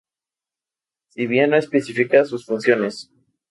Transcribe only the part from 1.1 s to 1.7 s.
bien no